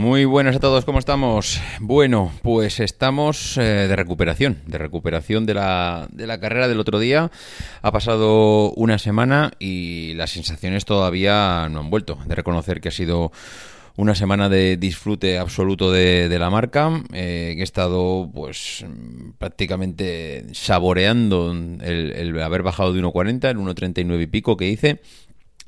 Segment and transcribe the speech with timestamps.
[0.00, 1.60] Muy buenas a todos, ¿cómo estamos?
[1.78, 6.98] Bueno, pues estamos eh, de recuperación, de recuperación de la, de la carrera del otro
[6.98, 7.30] día.
[7.82, 12.16] Ha pasado una semana y las sensaciones todavía no han vuelto.
[12.24, 13.30] De reconocer que ha sido
[13.94, 17.02] una semana de disfrute absoluto de, la marca.
[17.12, 18.86] Eh, he estado pues
[19.36, 25.02] prácticamente saboreando el, el haber bajado de 1.40, el 1.39 y pico que hice.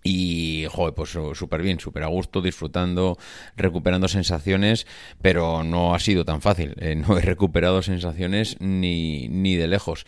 [0.05, 3.19] Y, joder, pues súper bien, súper a gusto, disfrutando,
[3.57, 4.87] recuperando sensaciones,
[5.21, 6.75] pero no ha sido tan fácil.
[6.79, 10.07] Eh, no he recuperado sensaciones ni, ni de lejos.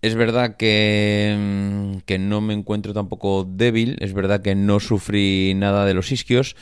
[0.00, 5.54] Es verdad que, mm, que no me encuentro tampoco débil, es verdad que no sufrí
[5.56, 6.54] nada de los isquios,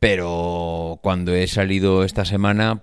[0.00, 2.82] pero cuando he salido esta semana,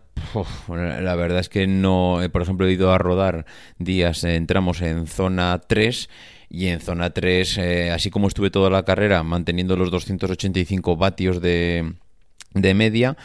[0.67, 3.45] la verdad es que no, por ejemplo, he ido a rodar
[3.77, 6.09] días, entramos en zona 3
[6.51, 11.41] y en zona 3, eh, así como estuve toda la carrera manteniendo los 285 vatios
[11.41, 11.93] de,
[12.53, 13.15] de media,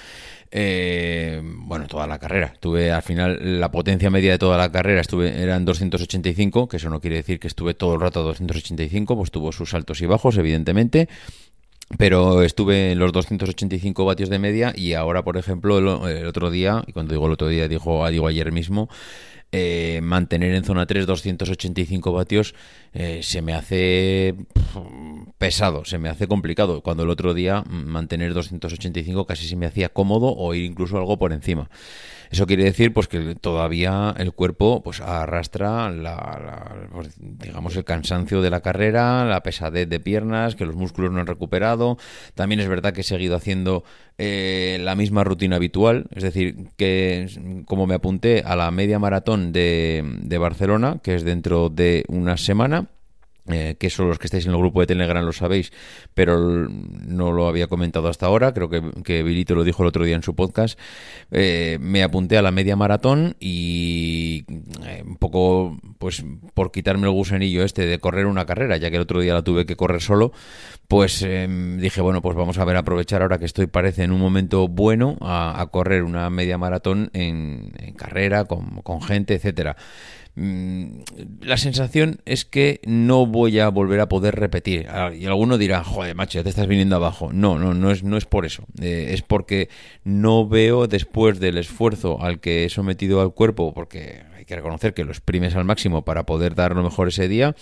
[0.53, 2.55] eh, bueno, toda la carrera.
[2.61, 6.89] Tuve al final la potencia media de toda la carrera estuve eran 285, que eso
[6.89, 10.07] no quiere decir que estuve todo el rato a 285, pues tuvo sus altos y
[10.07, 11.09] bajos, evidentemente.
[11.99, 16.83] Pero estuve en los 285 vatios de media y ahora, por ejemplo, el, otro día,
[16.87, 18.89] y cuando digo el otro día, digo, digo ayer mismo,
[19.53, 22.55] eh, mantener en zona 3 285 vatios
[22.93, 24.35] eh, se me hace
[25.39, 26.83] pesado, se me hace complicado.
[26.83, 30.99] Cuando el otro día mm, mantener 285 casi se me hacía cómodo o ir incluso
[30.99, 31.71] algo por encima.
[32.31, 38.43] Eso quiere decir pues que todavía el cuerpo pues arrastra la, pues, digamos el cansancio
[38.43, 41.99] de la carrera, la pesadez de piernas, que los músculos no han recuperado.
[42.35, 43.85] También es verdad que he seguido haciendo
[44.19, 47.29] eh, la misma rutina habitual, es decir, que
[47.67, 52.37] como me apunté a la media maratón de, de Barcelona, que es dentro de una
[52.37, 52.89] semana,
[53.49, 55.73] eh, que son los que estáis en el grupo de Telegram lo sabéis,
[56.15, 60.05] pero no lo había comentado hasta ahora, creo que, que Vilito lo dijo el otro
[60.05, 60.77] día en su podcast,
[61.31, 64.45] eh, me apunté a la media maratón y
[65.05, 66.25] un poco, pues
[66.55, 69.43] por quitarme el gusanillo este de correr una carrera, ya que el otro día la
[69.43, 70.33] tuve que correr solo,
[70.89, 74.21] pues em, dije, bueno, pues vamos a ver, aprovechar ahora que estoy, parece, en un
[74.21, 79.77] momento bueno a, correr una media maratón en, carrera, con, gente, etcétera.
[80.37, 81.01] Mm,
[81.41, 84.87] la sensación es que no voy a volver a poder repetir.
[84.89, 87.33] Ah, y alguno dirá, joder, macho, te estás viniendo abajo.
[87.33, 88.65] No, no, no es, no es por eso.
[88.81, 89.69] Eh, es porque
[90.05, 94.95] no veo después del esfuerzo al que he sometido al cuerpo, porque hay que reconocer
[94.95, 97.57] que lo exprimes al máximo para poder dar lo mejor ese día,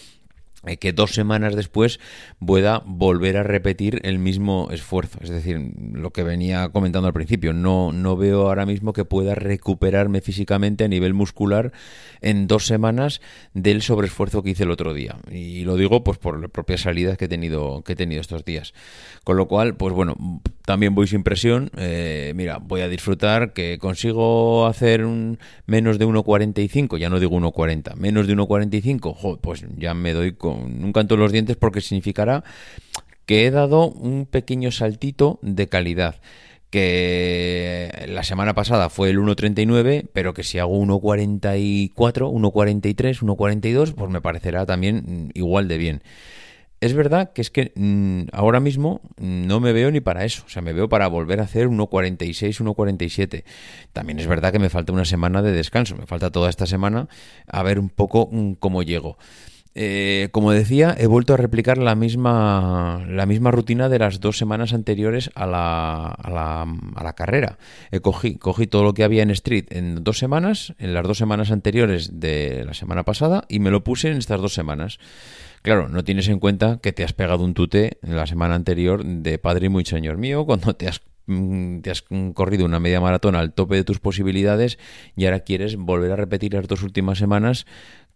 [0.79, 2.01] que dos semanas después
[2.45, 5.19] pueda volver a repetir el mismo esfuerzo.
[5.23, 9.35] Es decir, lo que venía comentando al principio, no, no veo ahora mismo que pueda
[9.35, 11.73] recuperarme físicamente a nivel muscular
[12.21, 13.21] en dos semanas
[13.53, 15.17] del sobreesfuerzo que hice el otro día.
[15.31, 18.45] Y lo digo pues por las propias salidas que he tenido, que he tenido estos
[18.45, 18.75] días.
[19.25, 20.17] Con lo cual, pues bueno,
[20.65, 21.71] también voy sin presión.
[21.77, 27.37] Eh, mira, voy a disfrutar que consigo hacer un menos de 1.45, ya no digo
[27.39, 31.81] 1.40, menos de 1.45, pues ya me doy con un canto en los dientes porque
[31.81, 32.45] significará
[33.27, 36.17] que he dado un pequeño saltito de calidad
[36.71, 44.11] que la semana pasada fue el 1.39, pero que si hago 1.44, 1.43, 1.42, pues
[44.11, 46.03] me parecerá también igual de bien.
[46.85, 50.51] Es verdad que es que mm, ahora mismo no me veo ni para eso, o
[50.51, 53.43] sea, me veo para volver a hacer 1.46, 1.47.
[53.95, 57.09] También es verdad que me falta una semana de descanso, me falta toda esta semana
[57.47, 59.17] a ver un poco mm, cómo llego.
[59.75, 64.37] Eh, como decía, he vuelto a replicar la misma, la misma rutina de las dos
[64.37, 67.57] semanas anteriores a la, a la, carrera.
[67.93, 71.17] He cogí, cogí todo lo que había en Street en dos semanas, en las dos
[71.17, 74.99] semanas anteriores de la semana pasada, y me lo puse en estas dos semanas.
[75.65, 79.39] Claro, no tienes en cuenta que te has pegado un tute la semana anterior de
[79.39, 83.35] padre y muy señor mío cuando te has mm, te has corrido una media maratón
[83.35, 84.79] al tope de tus posibilidades
[85.17, 87.65] y ahora quieres volver a repetir las dos últimas semanas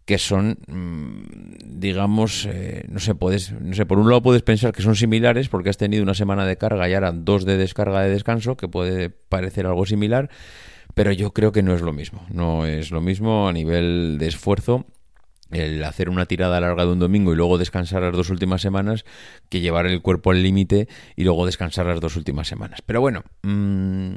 [0.05, 4.71] que son, mm, digamos, eh, no sé, puedes, no sé, por un lado puedes pensar
[4.71, 8.01] que son similares porque has tenido una semana de carga y ahora dos de descarga
[8.01, 10.29] de descanso, que puede parecer algo similar,
[10.93, 14.27] pero yo creo que no es lo mismo, no es lo mismo a nivel de
[14.27, 14.85] esfuerzo
[15.51, 19.05] el hacer una tirada larga de un domingo y luego descansar las dos últimas semanas
[19.49, 22.81] que llevar el cuerpo al límite y luego descansar las dos últimas semanas.
[22.85, 24.15] Pero bueno, mmm,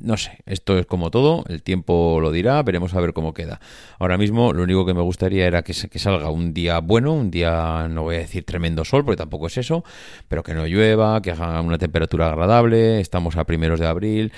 [0.00, 3.60] no sé, esto es como todo, el tiempo lo dirá, veremos a ver cómo queda.
[3.98, 7.30] Ahora mismo lo único que me gustaría era que, que salga un día bueno, un
[7.30, 9.84] día, no voy a decir tremendo sol, porque tampoco es eso,
[10.28, 14.32] pero que no llueva, que haga una temperatura agradable, estamos a primeros de abril,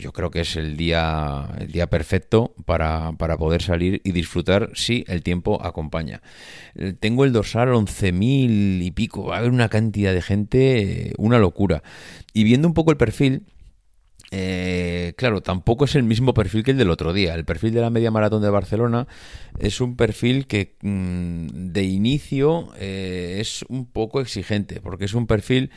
[0.00, 4.70] yo creo que es el día, el día perfecto para, para poder salir y disfrutar
[4.74, 6.22] si el tiempo acompaña.
[6.74, 11.38] Eh, tengo el dorsal 11.000 y pico, va a haber una cantidad de gente, una
[11.38, 11.82] locura.
[12.32, 13.44] Y viendo un poco el perfil,
[14.36, 17.36] eh, claro, tampoco es el mismo perfil que el del otro día.
[17.36, 19.06] El perfil de la media maratón de Barcelona
[19.60, 25.28] es un perfil que mm, de inicio eh, es un poco exigente, porque es un
[25.28, 25.70] perfil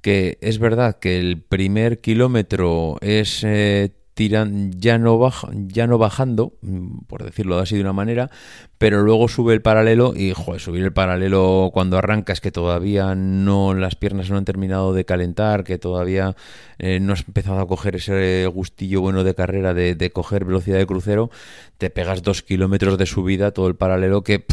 [0.00, 5.98] que es verdad que el primer kilómetro es eh, tiran ya no baja, ya no
[5.98, 8.30] bajando, mm, por decirlo así de una manera,
[8.78, 13.14] pero luego sube el paralelo y joder, subir el paralelo cuando arranca es que todavía
[13.14, 16.36] no las piernas no han terminado de calentar, que todavía
[16.78, 20.86] eh, no has empezado a coger ese gustillo bueno de carrera de, coger velocidad de
[20.86, 21.30] crucero,
[21.78, 24.44] te pegas dos kilómetros de subida todo el paralelo que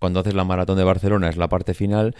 [0.00, 2.16] cuando haces la maratón de Barcelona es la parte final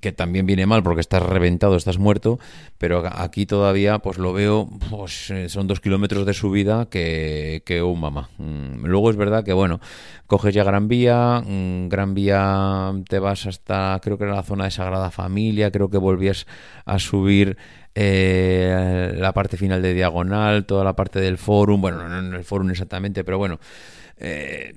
[0.00, 2.38] que también viene mal porque estás reventado, estás muerto,
[2.78, 7.82] pero aquí todavía pues lo veo, pues eh, son dos kilómetros de subida que, que
[7.82, 8.30] un mamá.
[8.38, 9.80] Mm, luego es verdad que bueno,
[10.26, 14.64] coges ya Gran Vía, mm, Gran Vía te vas hasta, creo que era la zona
[14.64, 16.46] de Sagrada Familia, creo que volvías
[16.84, 17.56] a subir
[17.94, 22.44] eh, la parte final de Diagonal, toda la parte del Forum, bueno, no en el
[22.44, 23.58] Forum exactamente, pero bueno,
[24.18, 24.74] eh,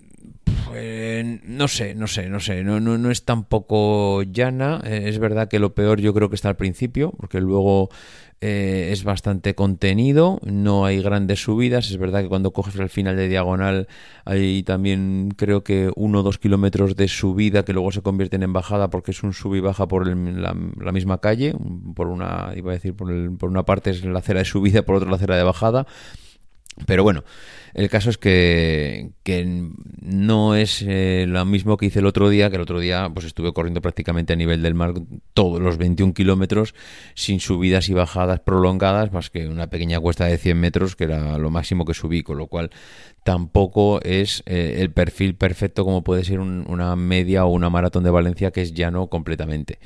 [0.72, 4.82] pues, no sé, no sé, no sé, no, no, no es tampoco llana.
[4.86, 7.90] Eh, es verdad que lo peor yo creo que está al principio, porque luego
[8.40, 11.92] eh, es bastante contenido, no hay grandes subidas.
[11.92, 13.88] Es verdad que cuando coges al final de diagonal
[14.26, 18.54] hay también creo que uno o dos kilómetros de subida que luego se convierten en
[18.54, 20.54] bajada porque es un sub y baja por la,
[20.92, 21.54] misma calle.
[21.96, 24.96] Por una, iba a decir, por, por una parte es la acera de subida, por
[24.96, 25.86] otra la acera de bajada.
[26.86, 27.24] Pero bueno,
[27.74, 29.12] el caso es que,
[30.02, 33.26] no es eh, lo mismo que hice el otro día, que el otro día pues
[33.26, 34.94] estuve corriendo prácticamente a nivel del mar
[35.34, 36.74] todos los 21 kilómetros
[37.14, 41.38] sin subidas y bajadas prolongadas, más que una pequeña cuesta de 100 metros, que era
[41.38, 42.72] lo máximo que subí, con lo cual
[43.24, 48.12] tampoco es eh, el perfil perfecto como puede ser una media o una maratón de
[48.12, 49.78] Valencia, que es llano completamente.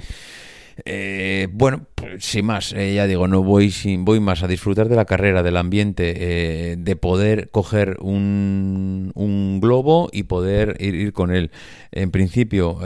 [0.84, 1.88] Eh, bueno,
[2.20, 5.42] sin más, eh, ya digo, no voy sin, voy más a disfrutar de la carrera,
[5.42, 11.52] del ambiente, eh, de poder coger un, un, globo y poder ir, ir con él.
[11.92, 12.80] En principio,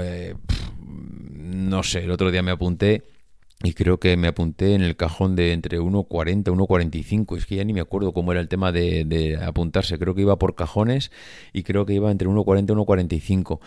[0.86, 3.04] no sé, el otro día me apunté
[3.62, 7.38] y creo que me apunté en el cajón de entre 1.40 y 1.45.
[7.38, 10.00] Es que ya ni me acuerdo cómo era el tema de, apuntarse.
[10.00, 11.12] Creo que iba por cajones
[11.52, 13.60] y creo que iba entre 1.40 y 1.45.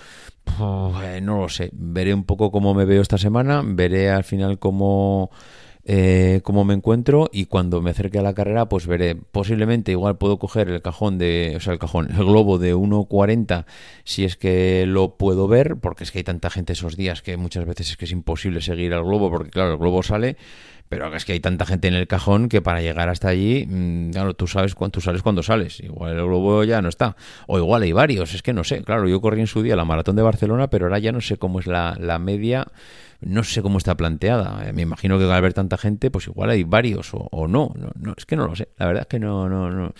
[1.05, 1.69] Eh, no lo sé.
[1.73, 3.63] Veré un poco cómo me veo esta semana.
[3.65, 5.31] Veré al final cómo
[5.85, 10.17] eh, cómo me encuentro y cuando me acerque a la carrera pues veré posiblemente igual
[10.17, 13.65] puedo coger el cajón de o sea el cajón el globo de 1.40
[14.05, 17.37] si es que lo puedo ver porque es que hay tanta gente esos días que
[17.37, 20.37] muchas veces es que es imposible seguir al globo porque claro el globo sale
[20.93, 24.11] pero es que hay tanta gente en el cajón que para llegar hasta allí, mm,
[24.11, 25.81] claro, tú sabes cuánto sales cuando sales.
[25.81, 27.17] Igual el globo ya no está.
[27.47, 28.83] O igual hay varios, es que no sé.
[28.83, 31.39] Claro, yo corrí en su día la maratón de Barcelona, pero ahora ya no sé
[31.39, 32.67] cómo es la, la media
[33.23, 34.69] no sé cómo está planteada.
[34.69, 37.75] Eh, me imagino que al haber tanta gente, pues igual hay varios o, no.
[37.99, 38.15] no.
[38.17, 38.69] Es que no lo sé.
[38.77, 39.95] La verdad es que no, no, no.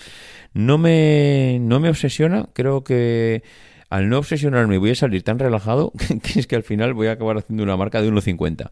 [0.55, 2.49] No me, no me obsesiona.
[2.53, 3.43] Creo que
[3.91, 5.93] al no obsesionarme voy a salir tan relajado
[6.23, 8.71] que, es que al final voy a acabar haciendo una marca de 1.50.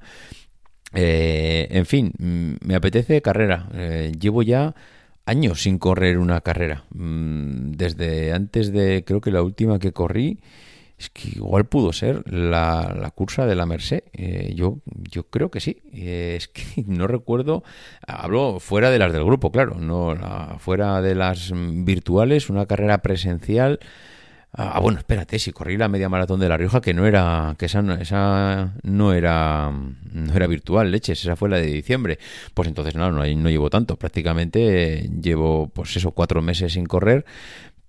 [0.93, 3.69] Eh, en fin, mm, me apetece carrera.
[3.75, 4.75] Eh, llevo ya
[5.27, 6.85] años sin correr una carrera.
[6.95, 10.41] Mm, desde antes de, creo que la última que corrí
[11.01, 14.05] es que igual pudo ser la, la cursa de la Merced.
[14.13, 15.81] Eh, yo, yo creo que sí.
[15.95, 17.65] Eh, es que no recuerdo.
[18.07, 19.77] Hablo fuera de las del grupo, claro.
[19.77, 20.15] No,
[20.59, 23.81] fuera de las virtuales, una carrera presencial.
[24.53, 27.67] Ah, bueno, espérate, si corrí la media maratón de La Rioja, que no era, que
[27.67, 32.19] esa, esa no era, no era virtual, leches, esa fue la de diciembre.
[32.53, 37.25] Pues entonces no, no, no llevo tanto, prácticamente llevo, pues eso, cuatro meses sin correr,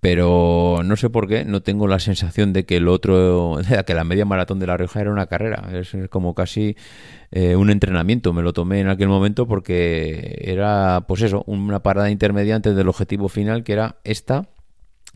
[0.02, 4.04] pero no sé por qué, no tengo la sensación de que el otro, que la
[4.04, 6.76] media maratón de La Rioja era una carrera, es como casi
[7.30, 12.10] eh, un entrenamiento, me lo tomé en aquel momento porque era, pues eso, una parada
[12.10, 14.50] intermedia antes del objetivo final que era esta,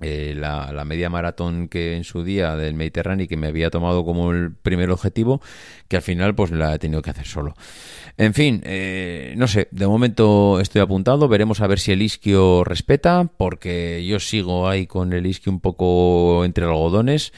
[0.01, 4.31] eh, la, media maratón que en su día del Mediterráneo que me había tomado como
[4.31, 5.41] el primer objetivo,
[5.87, 7.53] que al final pues la he tenido que hacer solo.
[8.17, 12.63] En fin, eh, no sé, de momento estoy apuntado, veremos a ver si el isquio
[12.63, 17.31] respeta, porque yo sigo ahí con el isquio un poco entre algodones.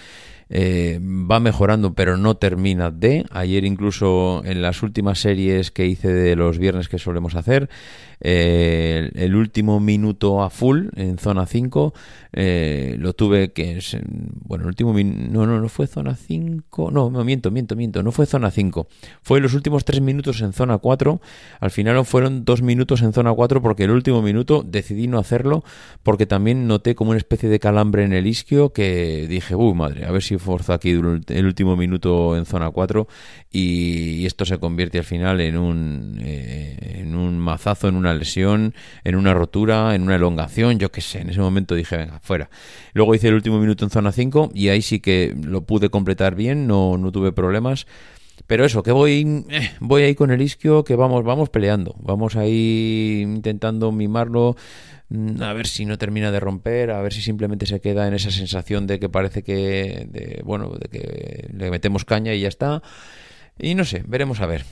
[0.49, 3.25] eh, va mejorando, pero no termina de.
[3.31, 7.69] Ayer incluso en las últimas series que hice de los viernes que solemos hacer,
[8.19, 11.93] eh, el, último minuto a full en zona 5
[12.33, 13.79] eh, lo tuve que
[14.43, 18.25] bueno el último no no no fue zona 5 no miento miento miento no fue
[18.25, 18.88] zona 5
[19.21, 21.21] fue los últimos 3 minutos en zona 4
[21.59, 25.63] al final fueron 2 minutos en zona 4 porque el último minuto decidí no hacerlo
[26.01, 30.05] porque también noté como una especie de calambre en el isquio que dije uy madre
[30.05, 33.07] a ver si forzo aquí el último minuto en zona 4
[33.51, 38.73] y, esto se convierte al final en un eh, en un mazazo en una lesión,
[39.03, 41.21] en una rotura, en una elongación, yo qué sé.
[41.21, 42.49] En ese momento dije, venga, fuera.
[42.93, 46.35] Luego hice el último minuto en zona 5 y ahí sí que lo pude completar
[46.35, 47.87] bien, no, no tuve problemas.
[48.45, 52.35] Pero eso, que voy, eh, voy ahí con el isquio, que vamos, vamos peleando, vamos
[52.35, 54.55] ahí intentando mimarlo,
[55.09, 58.13] mm, a ver si no termina de romper, a ver si simplemente se queda en
[58.13, 62.47] esa sensación de que parece que, de, bueno, de que le metemos caña y ya
[62.47, 62.83] está.
[63.59, 64.63] Y no sé, veremos a ver.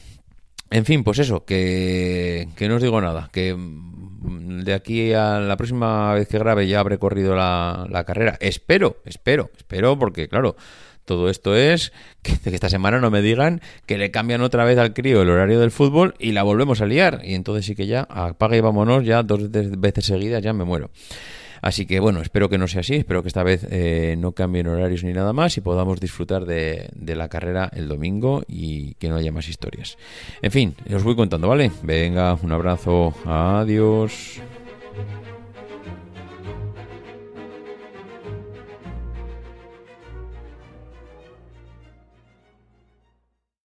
[0.76, 5.40] En fin, pues eso, que, que no os digo nada, que mm, de aquí a
[5.40, 8.36] la próxima vez que grabe ya habré corrido la, la carrera.
[8.42, 10.58] Espero, espero, espero, porque claro,
[11.06, 14.78] todo esto es que, que, esta semana no me digan que le cambian otra vez
[14.78, 17.22] al crío el horario del fútbol y la volvemos a liar.
[17.24, 20.92] Y entonces sí que ya apaga y vámonos, ya dos veces seguidas ya me muero.
[21.62, 24.68] Así que bueno, espero que no sea así, espero que esta vez eh, no cambien
[24.68, 29.10] horarios ni nada más y podamos disfrutar de, de la carrera el domingo y que
[29.10, 29.98] no haya más historias.
[30.42, 31.72] En fin, os voy contando, ¿vale?
[31.84, 34.42] Venga, un abrazo, adiós.